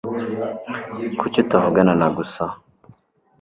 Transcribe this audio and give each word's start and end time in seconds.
Kuki 1.19 1.37
utavugana 1.43 1.93
na 2.01 2.07
gusa? 2.15 2.43